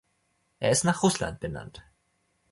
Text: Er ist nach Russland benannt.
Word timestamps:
Er 0.59 0.71
ist 0.71 0.83
nach 0.83 1.03
Russland 1.03 1.39
benannt. 1.39 1.83